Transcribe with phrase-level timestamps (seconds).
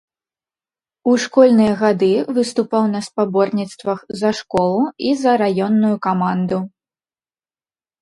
[1.11, 2.09] У школьныя гады
[2.39, 6.59] выступаў на спаборніцтвах за школу і за раённую каманду.